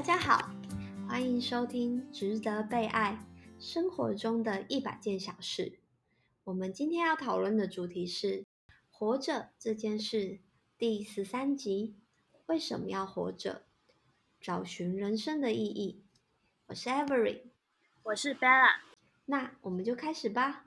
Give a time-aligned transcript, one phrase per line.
[0.00, 0.50] 大家好，
[1.06, 3.22] 欢迎收听《值得被爱
[3.58, 5.62] 生活中的一百件小事》。
[6.44, 8.46] 我们今天要讨论的主题是
[8.90, 10.38] 活着这件事
[10.78, 11.96] 第十三集：
[12.46, 13.66] 为什么要活着？
[14.40, 16.02] 找寻人生的意义。
[16.68, 17.42] 我是 Avery，
[18.04, 18.76] 我是 Bella。
[19.26, 20.64] 那我们就开始吧。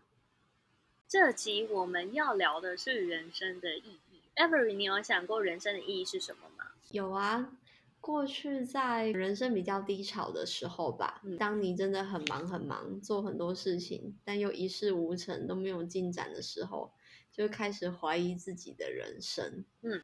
[1.08, 4.22] 这集我们要聊的是人生的意义。
[4.36, 6.66] Avery，你有想过人生的意义是什么吗？
[6.92, 7.58] 有啊，
[8.04, 16.92] 过去在人生比较低潮的时候吧，当你真的很忙很忙，做很多事情，但又一事无成，都没有进展的时候，
[17.32, 19.64] 就开始怀疑自己的人生。
[19.84, 20.04] 嗯，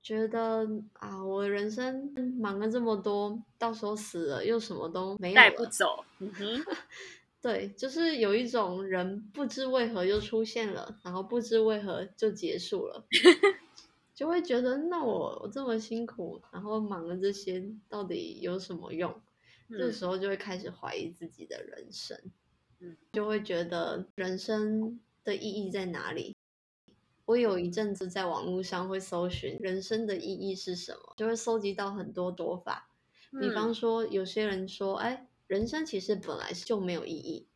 [0.00, 6.04] 觉得啊，我人生忙了这么多，到时候死了又什么都没有带不走。
[6.20, 6.64] 嗯哼。
[7.42, 13.04] 对，就是有一种人不知为何就出现了，然后不知为何就结束了，
[14.14, 19.20] 就会觉得那我我这么辛苦，然后忙了这些，到底有什么用？
[19.70, 22.18] 这时候就会开始怀疑自己的人生，
[22.80, 26.36] 嗯，就会觉得人生的意义在哪里？
[27.24, 32.88] 我有一阵子在网络上会搜寻人生的意义是什么，就会搜集到很多说法，
[33.40, 35.28] 比方说有些人说，哎。
[35.46, 37.46] 人生其实本来就没有意义，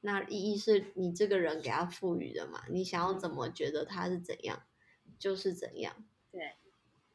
[0.00, 2.64] 那意义是你这个人给他赋予的嘛？
[2.70, 4.62] 你想要怎么觉得他是怎样，
[5.24, 6.04] 就是怎样。
[6.30, 6.52] 对。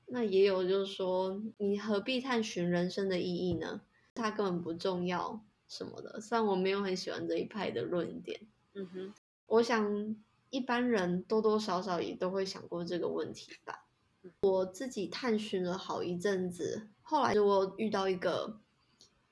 [0.08, 3.82] 那也有就是说，你何必探寻人生的意义呢？
[4.16, 6.20] 它根本不重要什么的。
[6.20, 8.42] 虽然我没有很喜欢这一派的论点。
[8.74, 9.14] 嗯哼。
[9.46, 10.16] 我想
[10.50, 13.86] 一般人多多少少也都会想过这个问题吧。
[14.42, 18.60] 我自己探寻了好一阵子，后来我遇到一个。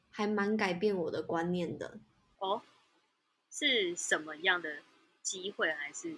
[0.10, 2.00] 还蛮改变我的观念的
[2.40, 2.64] 哦，
[3.52, 4.80] 是什么样的
[5.22, 6.18] 机会，还是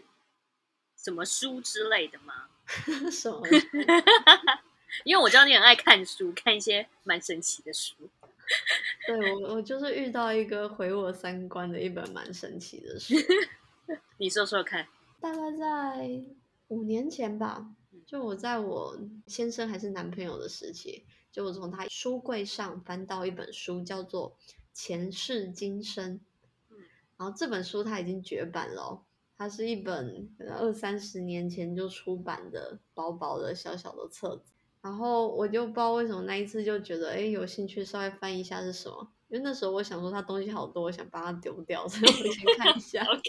[1.04, 2.50] 什么书之类的吗？
[3.12, 3.42] 什么？
[5.06, 8.10] 因为我知道你很爱看书，看一些蛮神奇的书。
[9.08, 13.14] 对我，我就是遇到一个毁我三观的一本蛮神奇的书。
[14.18, 14.88] 你说说看。
[15.22, 16.22] 大概在
[16.70, 17.68] 五年前吧，
[18.06, 18.98] 就我在我
[19.28, 21.06] 先生还是男朋友的时期。
[21.32, 24.36] 就我从他书柜上翻到一本书，叫做
[24.74, 26.20] 《前世今生》。
[27.18, 29.04] 然后这本书它已经绝版了，
[29.40, 34.52] 它是一本可能二三十年前就出版的薄薄的小小的册子。
[34.82, 39.10] 然后我就不知道为什么那一次就觉得，哎，有兴趣稍微翻一下是什么。
[39.30, 43.22] 因为那时候我想说，它东西好多，我想把它丢掉，所以我先看一下， OK，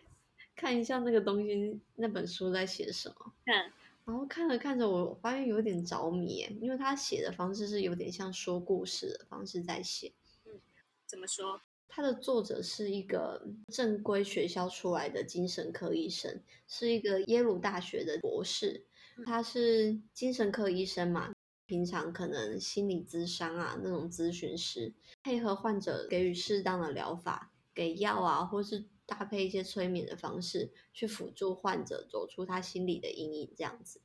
[0.56, 3.32] 看一下那个东西，那本书在写什么。
[3.44, 3.70] 嗯。
[4.06, 10.10] 然后看着看着，我发现有点着迷，因为他写的方式是有点像说故事的方式在写。
[10.46, 10.58] 嗯，
[11.06, 11.60] 怎么说？
[11.90, 18.86] 他的作者是一个正规学校出来的精神科医生，是一个耶鲁大学的博士。
[19.26, 21.32] 他是精神科医生嘛，
[21.66, 28.86] 平常可能心理咨商啊那种咨询师，配合患者给予适当的疗法，给药啊，或是。
[29.10, 34.00] 搭配一些催眠的方式，去辅助患者走出他心里的阴影，这样子。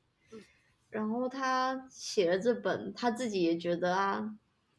[0.90, 4.36] 然后他写了这本，他自己也觉得啊，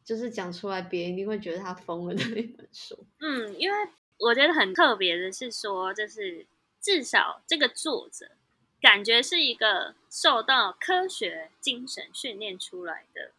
[0.08, 2.98] 就是讲出来，别人一定会觉得他疯了的一本书。
[3.20, 3.76] 嗯，因为
[4.16, 6.46] 我觉得很特别的是说，就是
[6.80, 8.30] 至少这个作者
[8.80, 13.32] 感觉是一个受到科学精神训练出来的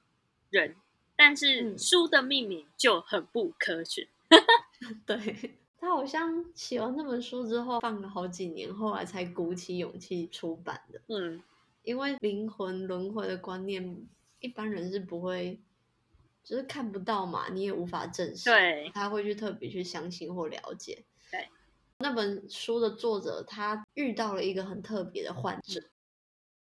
[0.52, 0.76] 人，
[1.16, 4.08] 但是书的命名就很不科学。
[5.08, 5.18] 对。
[5.82, 11.02] 他好像写完那本书之后，放了好几年，后来才鼓起勇气出版的。
[11.08, 11.42] 嗯，
[11.84, 14.06] 因为灵魂轮回的观念，
[14.40, 15.58] 一般人是不会，
[16.50, 18.50] 就是看不到嘛，你也无法证实。
[18.50, 21.06] 对，他会去特别去相信或了解。
[21.30, 21.48] 对，
[22.00, 25.80] 那本书的作者他遇到了一个很特别的患者，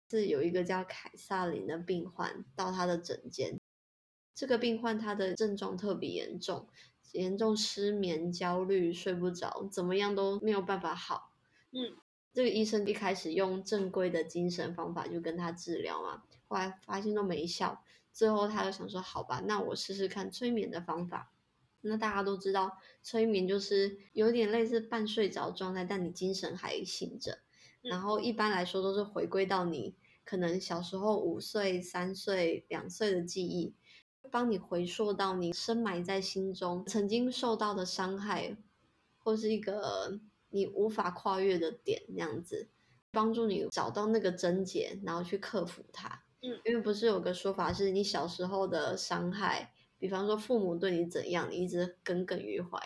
[0.10, 3.60] 是有一个叫凯撒琳的病患到他的诊间，
[4.34, 6.70] 这个病患他的症状特别严重。
[7.12, 11.34] 严重失眠、焦虑、睡不着，怎么样都没有办法好。
[11.72, 11.98] 嗯，
[12.32, 17.84] 这个医生一开始用正规的精神方法就跟他治疗嘛，后来发现都没效，
[18.14, 21.34] 最后他就想说：“好吧，那我试试看催眠的方法。”
[21.82, 27.40] 那大家都知道，催眠就是有点类似半睡着状态，但你精神还醒着。
[27.82, 33.76] 然后一般来说都是回归到你可能小时候五岁、三岁、两岁的记忆。
[34.32, 38.58] 帮你回溯到你深埋在心中曾经受到的伤害，
[39.20, 40.20] 或是一个
[40.50, 42.70] 你无法跨越的点，那样子
[43.12, 46.23] 帮助你找到那个症结，然后去克服它。
[46.44, 52.78] 嗯，因为不是有个说法是你小时候的伤害，比方说父母对你怎样，你一直耿耿于怀，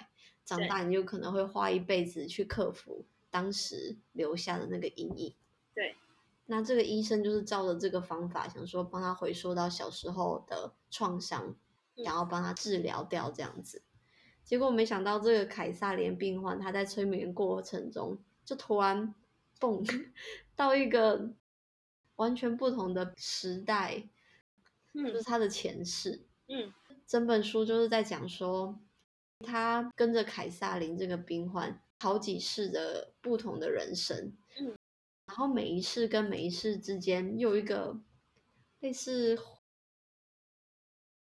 [0.46, 5.36] 长大你就可能会花一辈子去克服当时留下的那个阴影。
[5.74, 5.96] 对。
[6.50, 11.56] 那这个医生就是照着这个方法，想说帮他回溯到小时候的创伤，
[11.96, 13.82] 想要帮他治疗掉这样子。
[14.46, 19.14] 结果没想到这个凯撒连病患，他在催眠过程中就突然
[19.60, 19.84] 蹦
[20.56, 21.34] 到一个
[22.18, 24.04] 完全不同的时代，
[24.94, 26.28] 嗯就是他的前世。
[26.48, 26.72] 嗯，
[27.08, 28.78] 整本书就是在讲说，
[29.40, 34.34] 他跟着凯撒林这个病患好几世的不同的人生。
[34.60, 34.76] 嗯，
[35.26, 38.00] 然后每一世跟每一世之间有一个
[38.82, 39.40] 类似。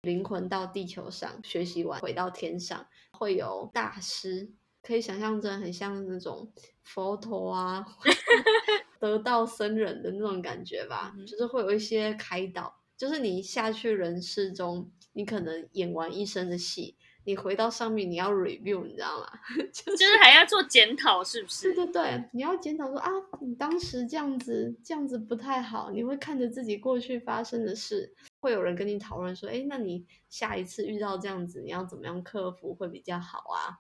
[0.03, 4.49] 灵魂到地球上学习完，回到天上会有大师，
[4.81, 6.49] 可以想象着很像那种
[6.83, 7.85] 佛陀啊，
[8.99, 11.13] 得道僧人的那种感觉吧。
[11.27, 16.95] 就是会有一些开导，就是你下去人世中，你可能演完一生的戏。
[17.23, 19.29] 你回到上面，你要 review，你知道吗？
[19.73, 21.73] 就是还要做检讨，是不是？
[21.73, 23.11] 对对对，你要检讨说啊，
[23.41, 25.91] 你当时这样子，这样子不太好。
[25.91, 33.75] 你会看着自己过去发生的事，会有人跟你讨论说，哎，那你下一次遇到这样子，你要怎么样克服会比较好啊？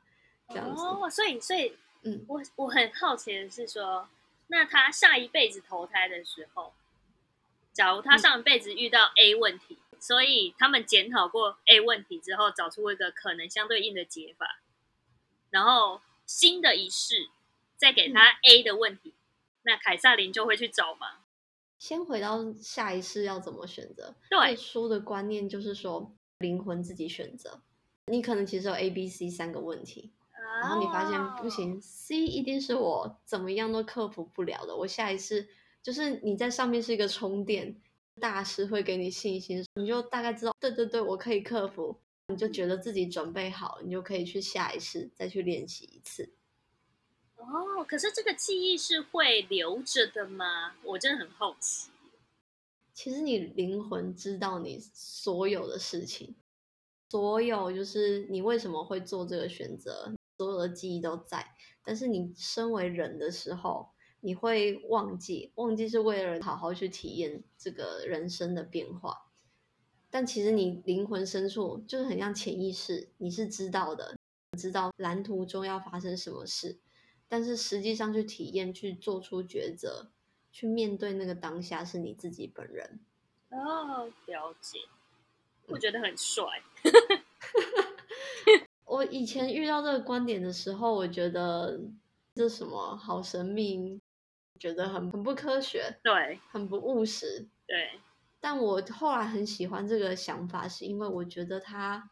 [0.49, 0.81] 这样子。
[0.81, 1.71] 哦，所以所以，
[2.03, 4.05] 嗯，我我很好奇的是说，
[4.47, 6.73] 那他下一辈子投胎的时候，
[7.73, 9.77] 假如他上一辈子遇到 A 问题。
[9.99, 14.59] 所以他们检讨过 A 问题之后，找出一个可能相对应的解法，
[15.49, 17.29] 然后新的一世
[17.77, 19.15] 再给他 A 的问题，
[19.63, 21.23] 那凯撒琳就会去找嘛？
[21.79, 24.13] 先回到下一世要怎么选择？
[24.29, 27.59] 对，书的观念就是说灵魂自己选择。
[28.05, 30.11] 你可能其实有 A、B、C 三个问题，
[30.61, 34.75] 然后你发现不行，C 一定是我怎么样都克服不了的。
[34.75, 35.47] 我下一次
[35.81, 37.81] 就是你在上面是一个充电。
[38.19, 41.95] 大师会给你信心，你就大概知道，对对对，我可以克服，
[42.29, 46.27] 你就觉得自己准备好，你就可以去下一次再去练习一次。
[47.35, 50.77] 哦，可是这个记忆是会留着的吗？
[50.81, 51.91] 我真的很好奇。
[52.91, 56.33] 其实你灵魂知道你所有的事情，
[57.11, 61.55] 所有就是你为什么会做这个选择，所有的记忆都在。
[61.83, 63.89] 但是你身为人的时候。
[64.19, 69.27] 你会忘记，忘记是为了好好去体验这个人生的变化，
[70.09, 74.17] 但其实你灵魂深处就是很像潜意识，你是知道的，
[74.57, 76.79] 知道蓝图中要发生什么事，
[77.29, 80.09] 但是实际上去体验、去做出抉择、
[80.51, 82.99] 去面对那个当下是你自己本人。
[83.49, 84.79] 哦，了解，
[85.67, 86.43] 我觉得很帅。
[88.87, 91.79] 我以前遇到这个观点的时候，我觉得
[92.33, 94.01] 这什么好神秘。
[94.59, 97.99] 觉得很很不科学，对，很不务实，对。
[98.39, 102.09] 但我后来很喜欢这个想法，是因为我觉得他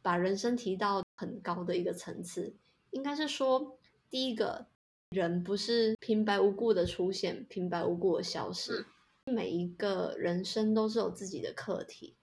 [0.00, 2.56] 把人生提到很高的一个层次。
[2.92, 3.76] 应该是说，
[4.08, 4.68] 第一个
[5.10, 8.86] 人不是平白无故的出现，平白无故的消失。
[9.26, 12.16] 每一个人生都是有自己的课题。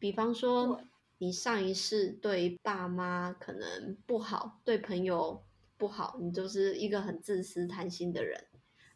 [0.00, 0.80] 比方说，
[1.20, 5.42] 你上一世对爸妈可能不好，对朋友
[5.76, 8.44] 不好，你就是一个很自私、贪心的人。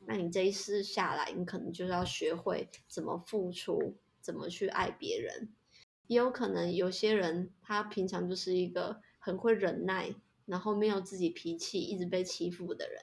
[0.06, 5.52] 那你这一世下来，你可能就是要学会怎么付出，怎么去爱别人。
[6.06, 10.14] 也有可能有些人他平常就是一个很会忍耐，
[10.46, 13.02] 然后没有自己脾气，一直被欺负的人。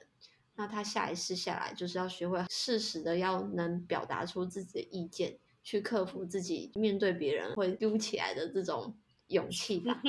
[0.56, 8.96] 那他下一世下来就是要学会适时的要能表达出自己的意见，去克服自己面对别人会丢起来的这种
[9.30, 10.00] 勇气吧。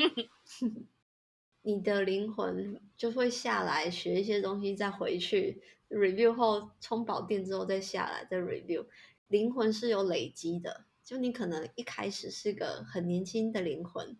[1.63, 8.85] 你的灵魂就会下来学一些东西，再回去 review 后充饱电之后再下来再 review。
[9.27, 14.17] 灵魂是有累积的，就你可能一开始是个很年轻的灵魂，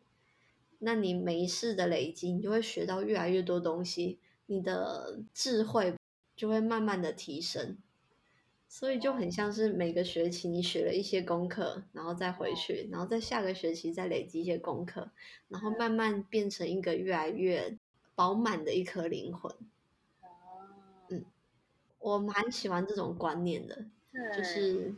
[0.80, 5.96] 那你每一世的累积，你就会学到越来越多东西，你的智慧
[6.36, 7.78] 就会慢慢的提升。
[8.74, 15.12] 所以就很像是每个学期你学了一些功课，然后再回去，然后在下个学期再累积一些功课，
[15.50, 17.78] 然后慢慢变成一个越来越
[18.16, 19.54] 饱满的一颗灵魂。
[21.10, 21.26] 嗯，
[22.00, 23.88] 我蛮喜欢这种观念的，
[24.34, 24.96] 就是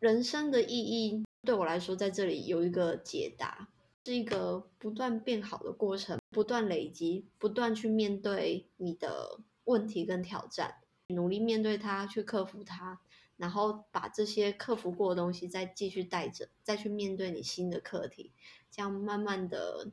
[0.00, 3.68] 人生的意义对我来说，在这里有一个解答，
[4.04, 10.79] 是一个不断变好的过程，不断累积，不断去面对你的问题跟挑战。
[11.10, 12.98] 努力面对它，去克服它，
[13.36, 18.30] 然后把这些克服过的东西再继续带着，再去面对你新的课题，
[18.70, 19.88] 这样慢慢的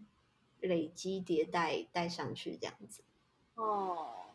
[0.60, 3.02] 累积迭代带上去，这样子。
[3.56, 4.34] 哦，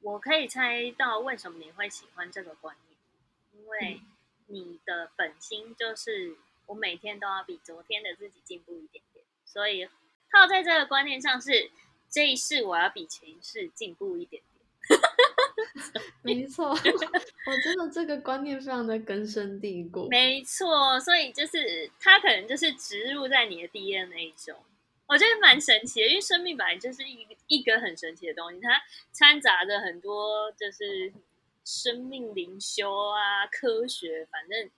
[0.00, 4.00] 我可以猜到为什么你会喜欢这个观念，因为
[4.46, 9.86] 你的本心就是我每天都要比昨天的自己进步一点点，所以
[10.30, 11.70] 套在这个观念上是
[12.08, 14.53] 这一世我要比前一世进步一点点。
[16.22, 20.08] 没错， 我真的这个观念非常的根深蒂固。
[20.10, 24.56] 没错，所以就是它可能就是植入在你的 DNA 中，
[25.06, 31.12] 我觉得蛮神奇的，因为生命本来就是一一个很神奇的东西，它掺杂着很多就是
[31.64, 34.70] 生命灵修啊、科学，反正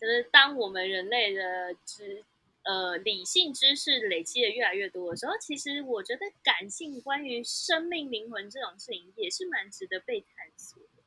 [0.00, 2.24] 就是当我们人类的知
[2.64, 11.02] 呃理性知识累积的越来越多的时候，其实我觉得感性关于生命灵魂这种事情也是蛮值得被探索的。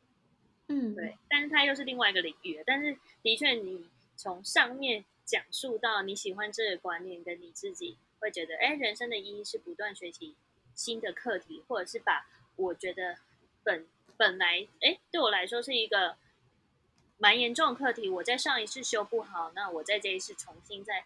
[0.68, 2.62] 嗯，对，但是它又是另外一个领域。
[2.66, 3.86] 但是的确，你
[4.16, 10.36] 从上面讲述到你喜欢这个观念，跟你自己会觉得，哎，人生的意义是不断学习
[10.74, 13.18] 新的课题，或者是把我觉得
[13.64, 16.18] 本本来哎对我来说是一个
[17.18, 21.06] 蛮严重的课题，我在上一次修不好，那我在这一次重新再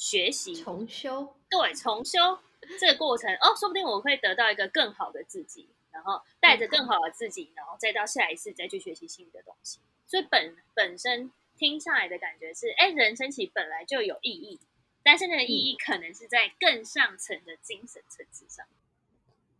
[0.00, 0.56] 学习。
[0.56, 2.38] 重修，对，重修
[2.78, 9.78] 这个过程哦，说不定我会得到一个更好的自己，然后带着更好的自己，然后再到下一次再去学习新的东西。
[10.06, 14.58] 所以本本身听下来的感觉是，哎，人生其实本来就有意义，
[15.02, 18.66] 但是那个意义可能是在更上层的精神层次上。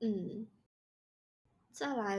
[0.00, 0.48] 嗯，
[1.70, 2.18] 再来，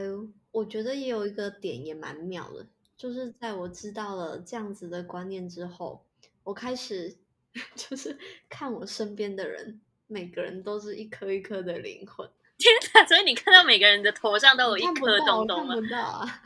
[0.52, 6.04] 我觉得也有一个点也蛮妙的，就是在我知道了这样子的观念之后，
[6.44, 7.16] 我开始
[7.76, 8.16] 就是
[8.48, 12.28] 看我身边的人，每个人都是一颗一颗的灵魂。
[12.58, 13.06] 天哪！
[13.06, 15.56] 所以你看到每个人的头上都有一颗看不到？
[15.64, 16.42] 看不到啊。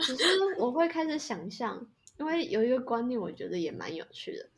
[0.00, 0.24] 只是
[0.58, 1.86] 我会开始想象，
[2.18, 4.48] 因为有一个观念，我觉得也蛮有趣的。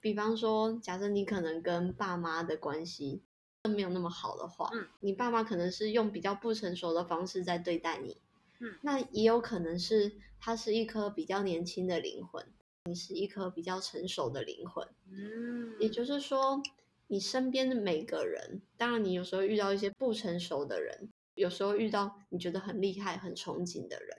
[0.00, 3.22] 比方说，假设你可能跟爸妈的关系
[3.68, 8.16] 没有那么好的话，嗯你爸妈可能是用比较不成熟的方式在对待你，
[8.60, 12.44] 嗯那也有可能是他是一颗比较年轻的灵魂，
[12.84, 14.86] 你是一颗比较成熟的灵魂。
[15.10, 16.60] 嗯，也就是说，
[17.06, 24.18] 你身边的每个人，当然你有时候遇到一些不成熟的人，有时候遇到你觉得很厉害、很憧憬的人，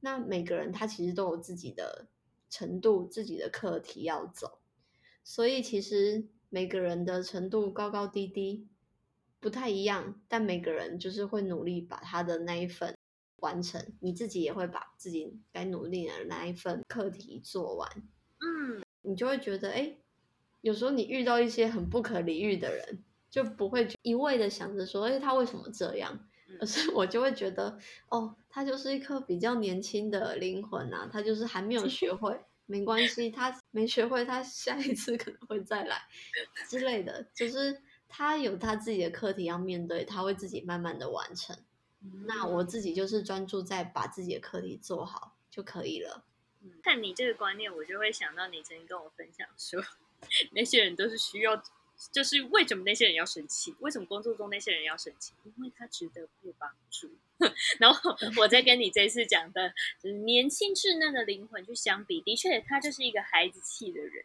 [0.00, 2.06] 那每个人他其实都有自己的
[2.50, 4.58] 程度、自己的课题要走，
[5.22, 8.68] 所以其实每个人的程度高高低低
[9.40, 12.94] 不太一样，但每个人就是会努力把他的那一份
[13.44, 17.88] 完成，你自己也会把自己该努力的那一份课题做完。
[18.40, 19.96] 嗯，你就会觉得，哎，
[20.62, 26.12] 有时候你遇到一些很不可理喻的人，就不会一味的想着说，哎，他为什么这样？
[26.48, 27.76] 嗯而是我就会觉得，
[28.08, 35.96] 哦，他就是一颗比较年轻的灵魂啊，他就是还没有学会， 没关系，他没学会，他下一次可能会再来
[36.68, 41.56] 之类的，就是他有他自己的课题要面对，他会自己慢慢的完成。
[42.26, 46.24] 那我自己就是专注在把自己的课题做好就可以了。
[46.62, 49.82] 嗯看你这个观念，我就会想到你曾经跟我分享说，
[50.52, 51.62] 那些人都是需要，
[52.10, 53.74] 就是为什么那些人要生气？
[53.80, 55.32] 为什么工作中那些人要生气？
[55.44, 57.10] 因为他值得被帮助。
[57.78, 64.24] 然后 我再跟你这次讲的，就是年轻稚嫩的灵魂去相比，的确他就是一个孩子气的人，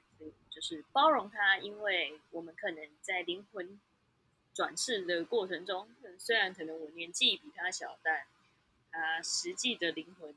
[0.50, 3.80] 就是包容他，因为我们可能在灵魂
[4.54, 5.88] 转世的过程中，
[6.18, 8.26] 虽然可能我年纪比他小，但
[8.92, 10.34] 他实际的灵魂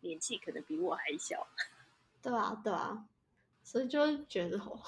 [0.00, 1.46] 年纪可能比我还小。
[2.22, 3.06] 对啊，对啊，
[3.62, 4.80] 所以就会觉得， 哦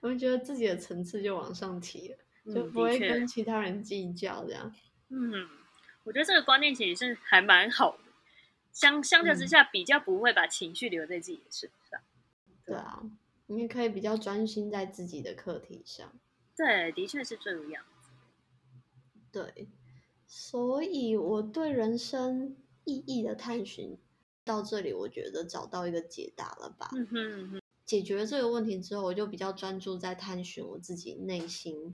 [0.00, 2.18] 我们觉得自己的层次就往上提了，
[2.54, 4.74] 就嗯不会跟其他人计较这样。
[5.08, 5.48] 嗯，
[6.04, 8.04] 我觉得这个观念其实是还蛮好的，
[8.72, 12.00] 相相较之嗯下，比较不会把情绪留在自己的身上。
[12.64, 13.02] 对啊，
[13.46, 16.12] 你也可以比较专心在自己的课题上。
[16.56, 17.84] 对，的确是这样。
[19.32, 19.68] 对，
[20.26, 23.98] 所以我对人生意义的探寻
[24.44, 26.90] 到这里，我觉得找到一个解答了吧。
[26.94, 31.92] 嗯哼嗯哼，解决了这个问题之后，我就比较专注在探寻我自己内心，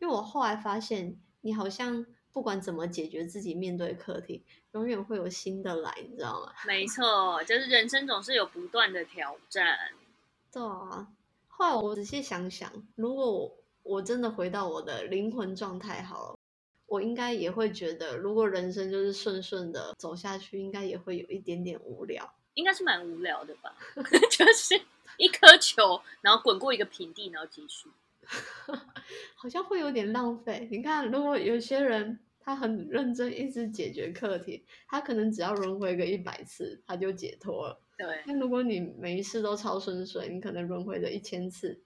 [0.00, 6.52] 因为我后来发现，你好像不管怎么解决自己面对的课题，永远会有新的来，你知道吗？
[6.66, 9.92] 没错，就是人生总是有不断的挑战。
[10.50, 11.14] 对啊，
[11.46, 16.38] 后来我仔细想想，如果我我真的回到我的灵魂状态好了，
[16.86, 22.34] 我应该也会觉得，如果人生就是顺顺的走下去，应该也会有一点点无聊。
[22.54, 23.74] 应该是蛮无聊的吧？
[24.30, 24.80] 就是
[25.16, 27.88] 一颗球，然后滚过一个平地，然后结束。
[29.34, 30.68] 好像会有点浪费。
[30.70, 37.80] 你看，如果有些人他很认真，一直解决课题，他可能只要轮回个一百次，他就解脱了。
[37.96, 41.80] 对，那如果你每一次都超顺遂，你可能轮回了一千次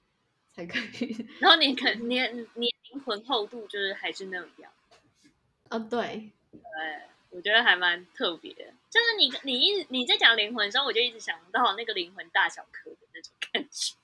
[0.56, 1.28] 才可以。
[1.38, 2.18] 然后你可你
[2.54, 4.72] 你灵魂厚度就是还是那样。
[5.68, 6.60] 啊，对，对，
[7.28, 8.64] 我觉得还蛮特别的。
[8.88, 13.94] 就是你你一你在讲灵魂的时候，我就一直想到那个灵魂大小颗的那种感觉。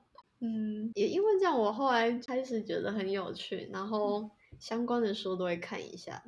[0.44, 6.22] 嗯，也因为这样，我后来开始觉得很有趣，然后相关的书都会看一下。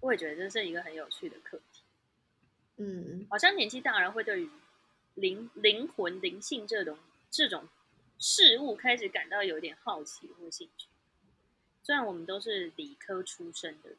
[0.00, 1.80] 我也觉得这是一个很有趣的课题。
[2.78, 4.50] 嗯好像年纪大人会对于
[5.14, 6.98] 灵灵魂、灵性这种
[7.30, 7.68] 这种
[8.22, 10.86] 事物开始感到有点好奇或兴趣。
[11.82, 13.98] 虽然我们都是理科出身的人，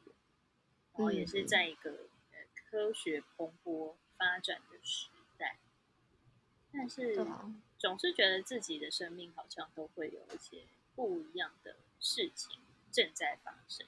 [0.94, 1.90] 然后也是在一个
[2.32, 5.58] 呃科学蓬勃发展的时代，
[6.72, 7.14] 但是
[7.78, 10.62] 总是觉得自己的生命好像都会有一些
[10.94, 12.58] 不一样的事情
[12.90, 13.86] 正在发生，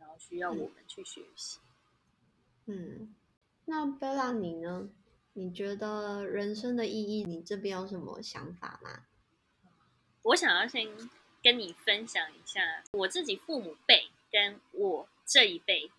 [0.00, 1.60] 然后需要我们去学习。
[2.66, 3.14] 嗯，
[3.66, 4.90] 那贝拉你呢？
[5.34, 9.04] 你觉得人生的意义，你这边有什么想法吗？
[10.28, 10.86] 我想要先
[11.42, 15.90] 跟你分享一下我自己父母辈跟我这一辈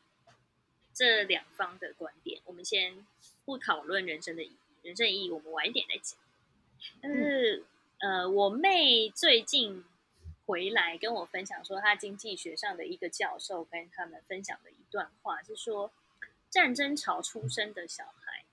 [0.94, 2.40] 这两方的观点。
[2.46, 3.08] 我们先
[3.44, 6.20] 不讨论人生的意义，人生意义我们晚一点再讲。
[7.02, 7.66] 但是，
[8.02, 9.84] 呃，我妹最近
[10.46, 15.92] 回来跟我分享说，她经济学上的一个教授跟他们分享的一段话是说，
[16.52, 18.46] 战争潮出生的小孩，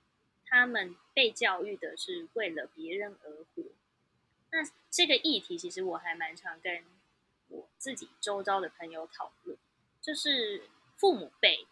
[0.47, 3.63] 他们被教育的是为了别人而活。
[4.57, 6.83] 那这个议题其实我还蛮常跟
[7.49, 9.59] 我自己周遭的朋友讨论，
[10.01, 10.63] 就是
[10.97, 11.67] 父母辈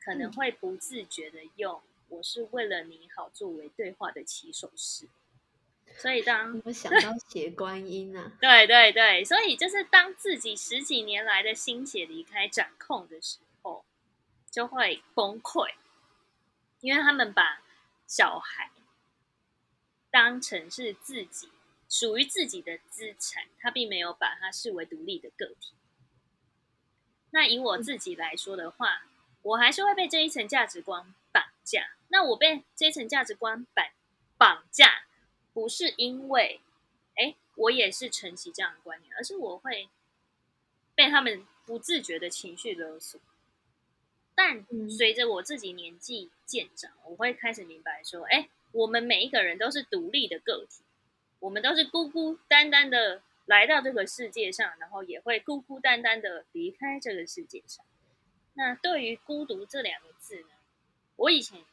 [0.00, 5.06] 可能会不自觉的用“我是为了你好”作为对话的起手式，
[5.98, 13.84] 所以当我想 到写观音啊， 对对对，所以就是当自己十几年来的心血离开掌控的时候，
[14.50, 15.74] 就会崩溃，
[16.80, 17.60] 因为他们把
[18.06, 18.70] 小孩
[20.10, 21.50] 当成是自己
[21.88, 25.74] 属于自己的资产，他并没有把它视为独立的个体。
[27.30, 29.06] 那以我自己来说的话，
[29.42, 31.96] 我还是会被这一层价值观绑架。
[32.08, 33.86] 那我被这一层价值观绑
[34.36, 35.06] 绑架，
[35.52, 36.60] 不是因为，
[37.16, 39.88] 哎，我也是承袭这样的观念，而是我会
[40.94, 43.20] 被他们不自觉的情绪勒索。
[44.34, 50.82] 但嗯随着我自己年纪渐长，我会开始明白说，哎，我们每一个人都是独立的个体，
[51.40, 57.84] 我们都是孤孤单单的来到这个世界上，然后也会孤孤单单的离开这个世界上。
[58.54, 60.48] 那对于孤独这两个字呢，
[61.16, 61.64] 我以前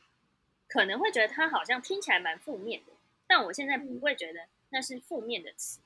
[0.68, 2.94] 可能会觉得它好像听起来蛮负面的，
[3.26, 5.80] 但我现在不会觉得那是负面的词，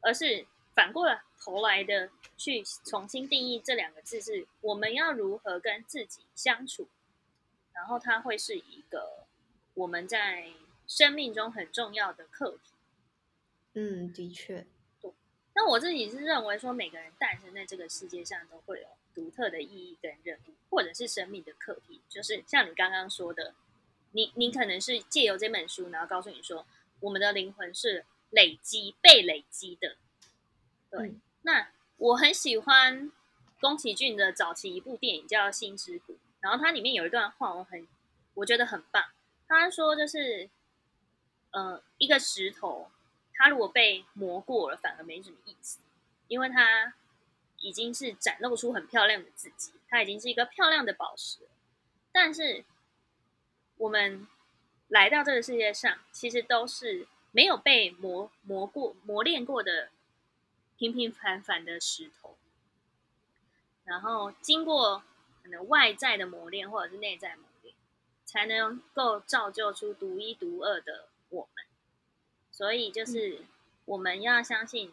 [0.00, 1.06] 而是反过
[1.38, 6.86] 头来的去重新定义这两个字，是我们要如何跟自己相处，
[7.72, 9.26] 然后它会是一个
[9.74, 10.50] 我们在
[10.86, 12.75] 生命中很重要的课题。
[13.78, 14.66] 嗯，的确，
[15.54, 22.00] 那我自己是认为说，每个人诞生在这个世界上都会有独特的意义跟任务，或者是生命的课题。
[22.08, 23.54] 就是像你刚刚说的，
[24.12, 26.66] 你你可能是借由这本书，然后告诉你说，
[27.00, 29.96] 我们的灵魂是累积被累积的。
[30.90, 33.12] 对，嗯那我很喜欢
[33.60, 37.86] 宫崎骏的早期一部电影叫《星之谷》，然后它里面有一段话，我很
[38.32, 39.04] 我觉得很棒。
[39.46, 40.48] 他说就是，
[41.50, 42.90] 呃，一个石头，
[43.36, 45.78] 它如果被磨过了，反而没什么意思，
[46.28, 46.94] 因为它
[47.58, 51.40] 已经是展露出很漂亮的自己，它已经是一个漂亮的宝石。
[52.12, 52.64] 但是
[53.76, 54.26] 我们
[54.88, 59.90] 来到这个世界上，其实都是没有被磨磨过、磨练过的
[60.78, 62.36] 平平凡凡的石头，
[63.84, 65.02] 然后经过
[65.42, 67.74] 可能外在的磨练，或者是内在磨练，
[68.24, 71.64] 才能够造就出独一无二的我们。
[72.56, 73.44] 所以，就是
[73.84, 74.90] 我们要相信，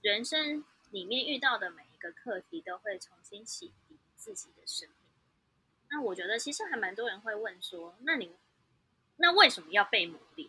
[0.00, 4.96] 人生里面遇到的每一个课题，都会重新洗涤自己的生命。
[5.90, 8.30] 那我觉得，其实还蛮多人会问说，那你
[9.16, 10.48] 那为什么要被磨练？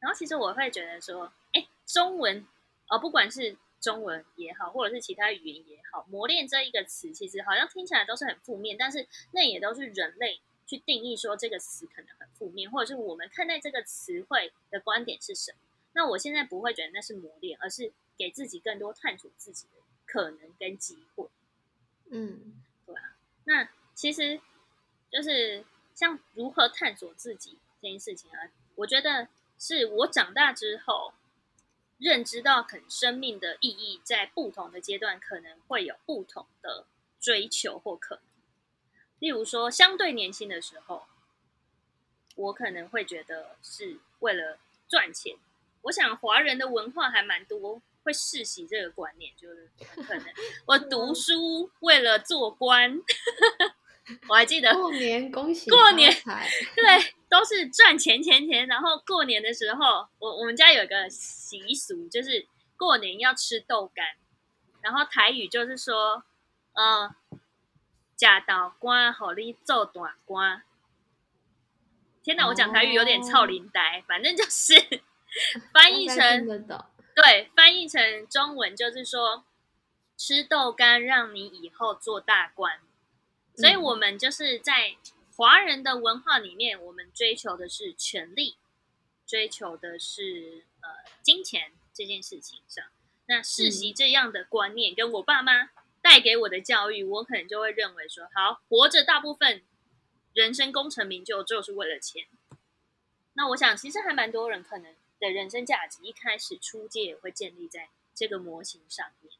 [0.00, 2.44] 然后，其实我会觉得说，哎，中文，
[2.88, 15.58] 呃，不管是中文也好，或者是其他语言也好，磨练这一个词，其实好像听起来都是很负面，但是那也都是人类去定义说这个词可能很负面，或者是我们看待这个词汇的观点是什么。
[15.92, 21.28] 那我现在不会觉得那是磨练，而是给自己更多探索自己的可能跟机会。
[22.10, 24.40] 嗯对啊那其实
[25.10, 31.12] 就是像如何探索自己这件事情啊，我觉得是我长大之后
[31.98, 36.86] 认知到，可能生命的意义在不同的阶段可能会有不同的
[37.20, 38.24] 追求或可能。
[39.18, 41.06] 例如说，相对年轻的时候，
[42.36, 45.36] 我可能会觉得是为了赚钱。
[45.82, 49.70] 我想华人的文化还蛮多会世袭这个观念，就是
[50.02, 50.24] 可能
[50.66, 53.00] 我读书为了做官。
[54.28, 56.12] 我还记得过年恭喜过年
[56.74, 58.66] 对，都是赚钱钱钱。
[58.66, 62.44] 然后过年的时候，我我们家有一个习俗，就是
[62.76, 64.04] 过年要吃豆干。
[64.80, 66.24] 然后台语就是说，
[66.72, 67.14] 嗯，
[68.16, 70.62] 假刀官好你做短官。
[72.24, 74.74] 天哪，我讲台语有点操灵呆，反正就是
[75.72, 79.44] 翻译成得对，翻译成中文就是说，
[80.16, 82.80] 吃豆干让你以后做大官。
[83.56, 84.96] 所以，我们就是在
[85.36, 88.56] 华人的文化里面，我们追求的是权力，
[89.26, 92.84] 追求的是呃金钱这件事情上。
[93.26, 99.62] 那世袭这样的观念，跟我爸妈带给我的教育，我可能就会认为说，好，活着大部分
[100.32, 102.26] 人生功成名就就是为了钱。
[103.34, 109.32] 那我想，其实还蛮多人可能的人生价值一开始出界也会建立在这个模型上面。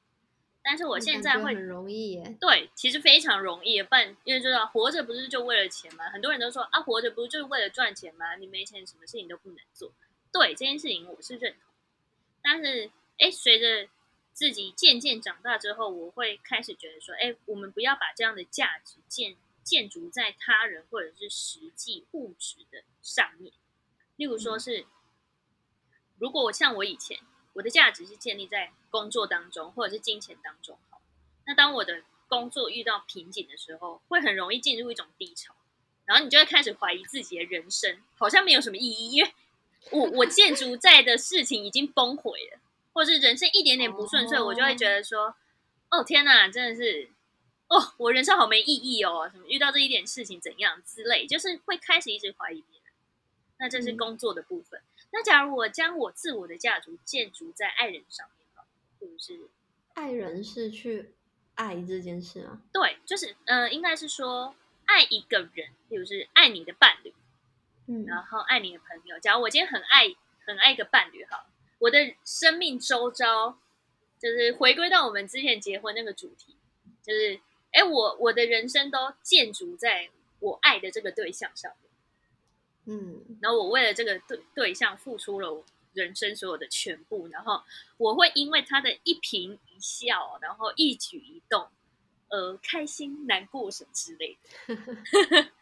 [0.63, 3.83] 但是我现在会很容易耶，对，其实非常容易。
[3.83, 6.11] 不然，因为知道活着不是就为了钱吗？
[6.11, 8.37] 很多人都说啊，活着不是就是为了赚钱吗？
[8.37, 9.91] 你没钱，什么事情都不能做。
[10.31, 11.63] 对这件事情，我是认同。
[12.43, 13.89] 但是，哎，随着
[14.35, 23.51] 自己渐渐长大之后，我会开始觉得说，哎，我们不要把这样的价值建建筑在他人或者是实际物质的上面。
[24.17, 24.85] 例如说是，
[26.21, 27.19] 如果我像我以前，
[27.55, 31.01] 我的价值是建立在工作当中或者是金钱当中，好，
[31.47, 35.55] 那当我的工作遇到瓶颈的时候，会很容易进入一种低潮，
[36.05, 39.33] 然后你就会开始怀疑自己的人生，好像没有什么意义，因为
[39.91, 42.61] 我我建筑在的事情已经崩毁了，
[42.93, 45.35] 或者是人生一点点不顺遂，我就会觉得说，
[45.89, 47.11] 哦天哪，真的是，
[47.69, 52.93] 哦我人生好没意义哦，什么遇到这一点事情怎样之类，就是会开始一直怀疑别人。
[53.59, 54.81] 那这是工作的部分。
[55.13, 58.47] 那假如我将我自我的价值建筑在爱人上面，
[58.99, 59.49] 是不是？
[59.95, 61.15] 爱人是去
[61.57, 62.61] 爱这件事啊？
[62.73, 64.55] 对，就是呃，应该是说
[64.87, 67.13] 爱一个人，比如是爱你的伴侣，
[67.87, 69.19] 嗯，然后爱你的朋友。
[69.19, 70.15] 假如我今天很爱
[70.47, 71.47] 很爱一个伴侣，好，
[71.79, 73.59] 我的生命周遭
[74.19, 76.57] 就是回归到我们之前结婚那个主题，
[77.03, 77.41] 就是
[77.73, 81.90] 哎，我我的人生都建筑在我爱的这个对象上面。
[82.87, 87.63] 嗯，然后我为了这个对对象付出了我人生所有的全部，然后
[87.99, 91.69] 我会因为他的一颦一笑，然后一举一动，
[92.29, 94.75] 呃，开心、难过什么之类的。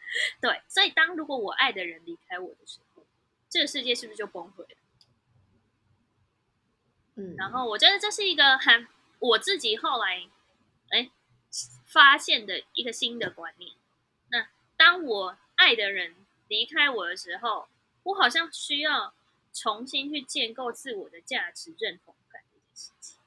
[0.41, 3.05] 对，所以当如果我爱的人离开我的时候，
[3.49, 4.77] 这个世界是不是就崩溃了？
[7.15, 8.87] 嗯，然后我觉得这是一个很
[9.19, 10.27] 我自己后来
[10.91, 11.11] 哎
[11.85, 13.73] 发现的一个新的观念。
[14.29, 16.15] 那当我爱的人。
[16.49, 17.69] 离开我的时候，
[18.03, 19.13] 我好像需要
[19.53, 23.17] 重新去建构自我的价值认同感这件事情，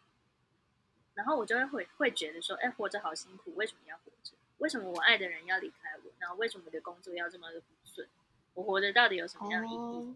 [1.15, 4.33] 然后我就会会会觉得说，哎，活着好辛苦，为什么要活着？
[4.59, 6.13] 为什么我爱的人要离开我？
[6.19, 8.07] 然后为什么我的工作要这么的不顺？
[8.55, 10.15] 我活着到底有什么样的意义？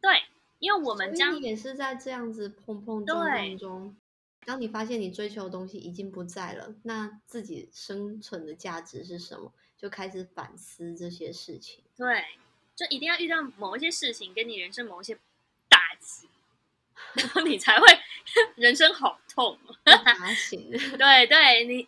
[0.00, 0.22] 对，
[0.58, 3.96] 因为我们将也是在这样子碰碰撞撞中，
[4.44, 9.52] 当你发现你追求的东西已经不在了，那自己生存的价值是什么？
[9.76, 11.84] 就开始反思这些事情。
[11.96, 12.24] 对。
[12.76, 15.16] 就一定要遇到某一些事情，跟你人生某一些
[15.68, 16.28] 打击，
[17.14, 17.86] 然后你才会
[18.56, 19.58] 人生好痛。
[19.84, 21.86] 打醒， 对对，你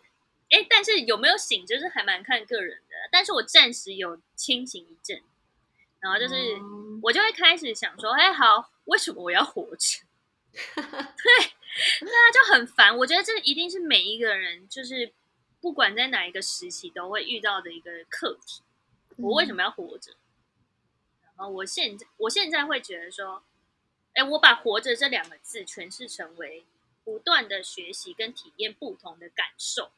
[0.49, 2.95] 哎，但是有没有醒，就是还蛮看个人的。
[3.11, 5.21] 但是我暂时有清醒一阵，
[5.99, 6.35] 然后就是
[7.01, 9.99] 我就会开始想说，哎，好，为什么我要活着？
[10.53, 12.97] 对，对啊，就很烦。
[12.97, 15.11] 我觉得这一定是每一个人，就是
[15.59, 18.61] 不管在哪一个时期都会遇到的一个课题。
[19.17, 20.13] 我为什么要活着？
[21.37, 23.43] 啊，我现在我现在会觉得说，
[24.13, 26.65] 哎，我把“活着”这两个字诠释成为
[27.03, 29.91] 不断的学习跟体验不同的感受，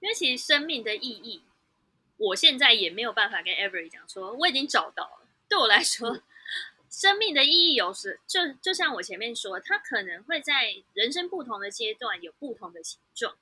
[0.00, 1.42] 因为其实生命的意义，
[2.16, 5.26] 我现在也没有办法跟 Every 讲说我已经找到了。
[5.48, 6.22] 对我来说，
[6.90, 13.36] 生命的意义有时就就像我前面说，它可能会在人生不同的阶段有不同的形状，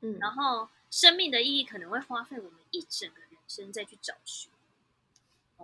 [0.00, 4.50] 嗯，然后生命的意义可能会花费我们一整个人生再去找寻。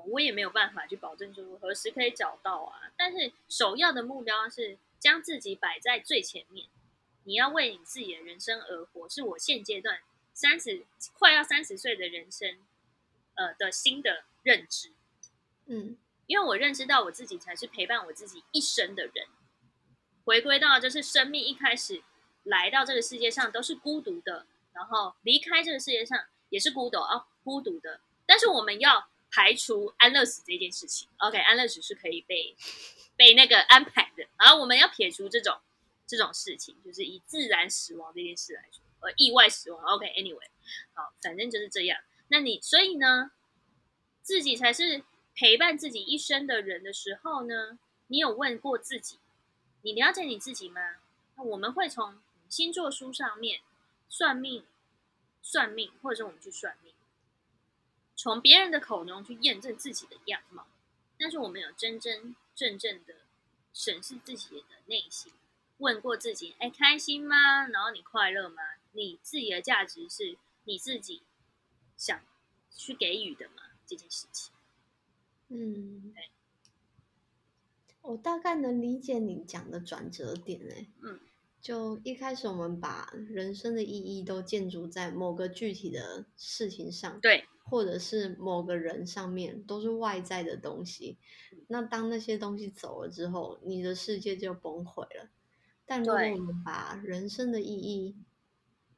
[0.07, 6.66] 我也没有办法去保证说何时可以找到啊，但是首要的目标是将自己摆在最前面。
[7.24, 10.00] 你要为你自己的人生而活，是我现阶段
[10.33, 12.59] 三十快要三十岁的人生，
[13.35, 14.92] 呃的新的认知。
[15.66, 19.26] 嗯，因为我认识到我自己才是陪伴我自己一生的人。
[20.24, 22.02] 回归到就是生命一开始
[22.42, 28.00] 来到这个世界上都是孤独的，然后离开这个世界上也是孤独哦，孤独的。
[28.26, 29.12] 但是我们要。
[29.33, 32.55] 排除安乐死这件事情，OK，安乐死是可以被
[33.16, 34.27] 被那个安排的。
[34.38, 35.59] 然后我们要撇除这种
[36.07, 40.49] 这种事情，就是以自然死亡这件事来说，呃，意外死亡，OK，Anyway，
[40.92, 41.99] 好，反正就是这样。
[42.29, 43.31] 那你所以呢，
[44.23, 45.03] 自己才是
[45.35, 49.18] 陪伴自己一生的人的时候呢，你有问过自己，
[49.81, 50.97] 你了解你自己吗？
[51.37, 53.62] 那我们会从星座书上面
[54.11, 54.66] 算命，
[55.40, 56.92] 算命，或者是我们去算命。
[58.14, 60.66] 从别人的口中去验证自己的样貌，
[61.18, 63.14] 但是我们有真真正正的
[63.72, 65.33] 审视自己的内心，
[65.79, 67.66] 问过自己：哎，开心吗？
[67.68, 68.62] 然后你快乐吗？
[68.92, 71.22] 你自己的价值是你自己
[71.96, 72.20] 想
[72.70, 73.62] 去给予的吗？
[73.87, 74.53] 这件事情，
[75.48, 76.31] 嗯，对，
[78.03, 81.20] 我大概能理解你讲的转折点哎，嗯。
[81.61, 91.18] 就一开始，我们把人生的意义都建筑在某个具体的事情上，对，或者是某个人上面，都是外在的东西。
[91.68, 95.31] 那当那些东西走了之后，你的世界就崩溃了。
[95.85, 98.16] 但如果我们把人生的意义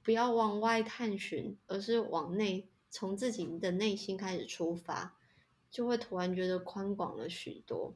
[0.02, 5.16] 不要往外探寻，而是往内，从自己的内心开始出发，
[5.70, 7.94] 就会突然觉得宽广了许多。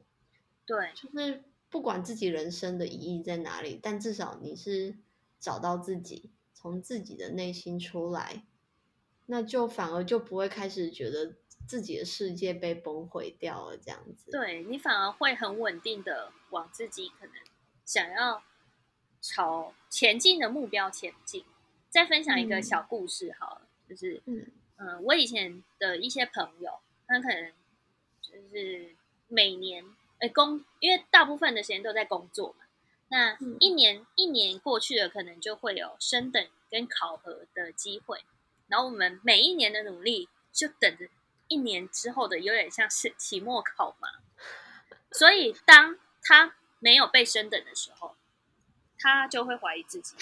[0.65, 1.43] 对，就是。
[1.71, 4.97] 不管自己人生的意义在哪里，但至少你是
[5.39, 8.43] 找到自己，从自己的内心出来，
[9.29, 11.35] 那就反而就不会开始觉得
[11.67, 14.31] 自己的世界被崩毁掉了这样子。
[14.31, 17.35] 对你反而会很稳定的往自己可能
[17.85, 18.43] 想要
[19.21, 21.45] 朝前进的目标前进。
[21.89, 24.45] 再分享一个小故事好了，就是嗯
[24.77, 27.51] 嗯，我以前的一些朋友，他可能
[28.21, 28.95] 就是
[29.27, 29.85] 每年。
[30.21, 32.65] 呃，工，因为大部分的时间都在工作嘛，
[33.07, 38.25] 那一年一年过去了，可能就会有升等跟考核的机会，
[38.69, 41.09] 然后我们每一年的努力，就等着
[41.47, 44.07] 一年之后的，有点像是期末考嘛。
[45.11, 48.15] 所以当他没有被升等的时候，
[48.97, 50.15] 他就会怀疑自己，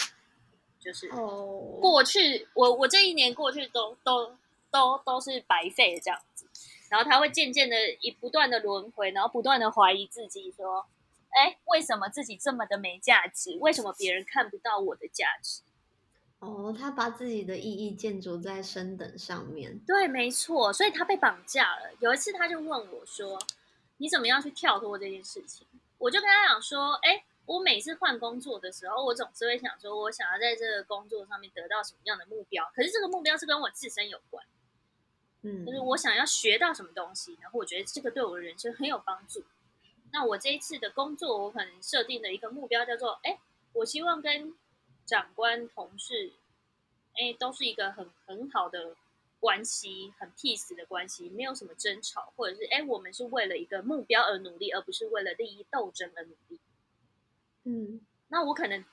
[0.79, 4.37] 就是过去我我这一年过去都都
[4.71, 6.47] 都都是白费的这样子。
[6.89, 10.87] 然后他会渐渐的一不断的轮回，然后不断的怀疑自己，说
[11.35, 13.57] ：“哎，为什么自己这么的没价值？
[13.59, 15.63] 为什么别人看不到我的价值？”
[16.39, 19.79] 哦，他把自己的意义建筑在升等上面。
[19.87, 21.91] 对，没错，所以他被绑架了。
[21.99, 23.39] 有一次，他就问我说
[23.97, 25.65] ：“你怎么样去跳脱这件事情？”
[25.97, 32.63] 我就跟他讲说：“哎，我每次换工作的时候，我总是会想说，我想要在这个工作上面得到什么样的目标？
[32.75, 34.45] 可是这个目标是跟我自身有关。”
[35.41, 39.43] 嗯就是我想要学到什么东西，然后我觉得这个对我的人生很有帮助。
[40.11, 43.39] 那我这一次的工作，我可能设定的一个目标叫做：哎，
[43.73, 44.55] 我希望跟
[45.07, 46.33] 长官、同事，
[47.13, 48.95] 哎，都是一个很很好的
[49.39, 56.59] 关系，很 peace 的关系，没有什么争吵，或者是哎，我们是为了一个目标而努力，而不是为了利益斗争而努力。
[57.63, 58.85] 嗯，那我可能。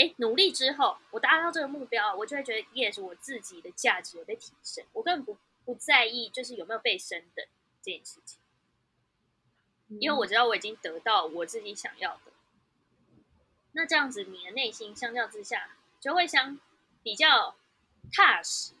[0.00, 4.84] 哎，努力之后，我达到这个目标，我就会觉得，yes，我自己的价值有被提升。
[4.92, 7.44] 我根本不不在意，就是有没有被升等
[7.82, 8.38] 这件事情，
[9.98, 12.30] 因为我知道我已经得到我自己想要的。
[13.72, 16.58] 那这样子，你的内心相较之下就会相
[17.02, 17.56] 比较
[18.12, 18.72] 踏实，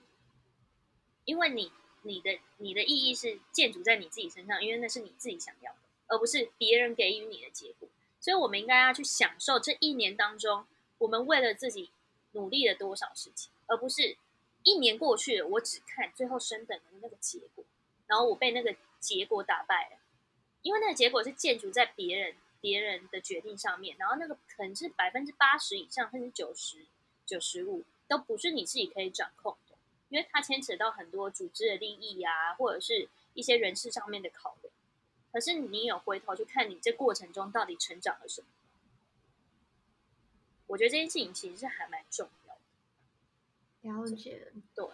[1.24, 1.72] 因为你
[2.02, 7.88] 你的你的意义是建筑在你自己身上，因为那是你自己想要的，而不是别人给予你的结果。
[8.20, 10.66] 所以，我们应该要去享受这一年当中。
[10.98, 11.92] 我们为了自己
[12.32, 14.16] 努力了多少事情，而不是
[14.64, 17.64] 一年过去了，我只看最后升等的那个结果，
[18.08, 19.98] 然后我被那个结果打败了，
[20.62, 26.86] 因为那个结果是建筑在别人别人的决定上面，然后那个可能是百分之八十以上，甚至九十
[27.24, 29.76] 九十五都不是你自己可以掌控的，
[30.08, 34.72] 因为它牵扯到很多组织的利益啊，或者是一些人事上面的考量。
[35.30, 38.48] 可是你有回头去看你这过程中到底成长了什么？
[40.66, 44.86] 我觉得这件事情其实是还蛮重要的，了解对。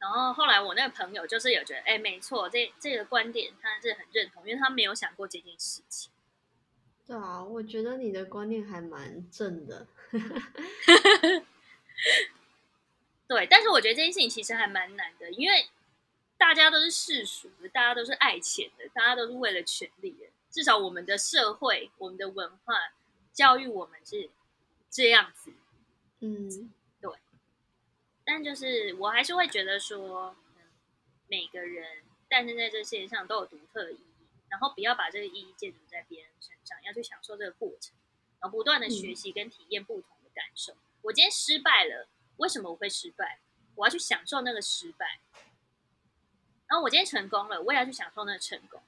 [0.00, 6.10] 然后后来我那个朋友就是有觉得，哎，没错，这这个观点他是很认同，因为他没有想过这件事情。
[7.06, 9.86] 对啊，我觉得你的观念还蛮正的。
[13.28, 15.68] 对，但是我觉得这件事情其实还蛮难的，因为
[16.38, 20.26] 大家都是世俗的，大家都是爱钱的，大家都是为了权利的。
[20.50, 22.74] 至少我们的社会，我们的文化。
[23.32, 24.28] 教育我们是
[24.90, 25.52] 这样子，
[26.18, 26.79] 嗯，对。
[28.40, 30.34] 但就是我还是会觉得说，
[31.28, 37.94] 每个人诞生在这世界上都有独特的意义，然后不要把这个意义建筑在别人身上，要去享受这个过程，
[38.40, 40.74] 然后不断的学习跟体验不同的感受。
[41.02, 43.40] 我今天失败了，为什么我会失败？
[43.74, 45.20] 我要去享受那个失败。
[46.66, 48.80] 然后我今天成功了，我也要去享受那个成功。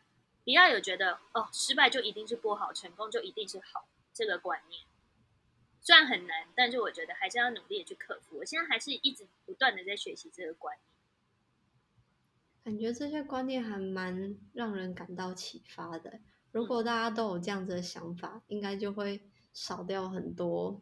[0.44, 3.86] 不要有觉得哦，失败就一定是不好，成功就一定是好。
[4.14, 4.80] 这个观念
[5.82, 8.38] 虽然很难，但是我觉得还是要努力的去克服。
[8.38, 10.76] 我现在还是一直不断的在学习这个观
[12.62, 16.20] 念，感觉这些观念还蛮让人感到启发的。
[16.52, 19.20] 如果大家都有这样子的想法，应该就会
[19.52, 20.80] 少掉很多，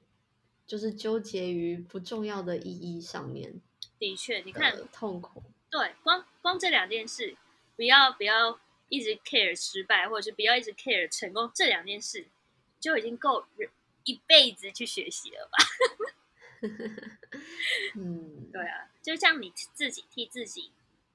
[0.67, 3.61] 就是纠结于不重要的意义上面。
[3.99, 5.43] 的确，你看痛苦。
[5.71, 7.37] 对，光光这两件事，
[7.77, 12.27] 不要不要一直 care 失败，或者是不要一直 care 成功，这两件事
[12.79, 13.47] 就已经够
[14.05, 15.59] 一辈子去学习了吧？
[17.97, 20.73] 嗯，对啊，就像你自己替自己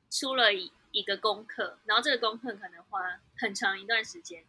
[0.10, 4.46] 出了一一个功课，然后这个功课可能花很长一段时间，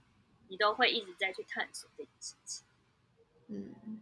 [0.48, 2.64] 你都会一直在去探索这件事情。
[3.48, 4.00] 嗯，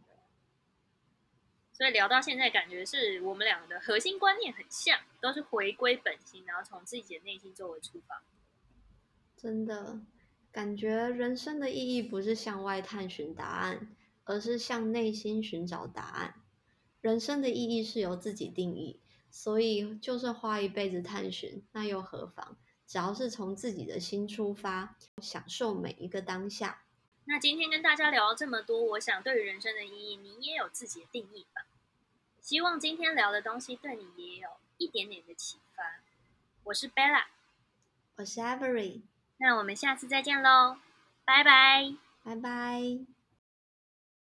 [1.72, 8.22] 所以聊到现在，感觉是我们两个的核心观念很像，都是回归本心，然后从自己的内心作为出发。
[9.36, 10.00] 真的
[10.52, 13.94] 感觉人生的意义不是向外探寻答案，
[14.24, 16.34] 而是向内心寻找答案。
[17.00, 22.56] 人生的意义是由自己定义，所以就算花一辈子探寻，那又何妨？
[22.86, 26.82] 只要是从自己的心出发，享受每一个当下。
[27.26, 31.66] 那今天跟大家聊了这么多，我想对于人生的意义，你也有自己的定义吧？
[32.40, 35.82] 希望今天聊的东西对你也有一点点的启发。
[36.64, 37.24] 我是 Bella，
[38.16, 39.00] 我是 Avery，
[39.38, 40.76] 那我们下次再见喽，
[41.24, 43.13] 拜拜，拜拜。